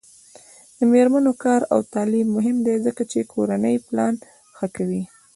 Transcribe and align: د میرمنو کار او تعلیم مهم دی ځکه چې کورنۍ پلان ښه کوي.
د 0.77 0.79
میرمنو 0.91 1.31
کار 1.43 1.61
او 1.73 1.79
تعلیم 1.93 2.27
مهم 2.37 2.57
دی 2.65 2.75
ځکه 2.85 3.01
چې 3.11 3.29
کورنۍ 3.33 3.75
پلان 3.87 4.13
ښه 4.57 4.67
کوي. 4.75 5.03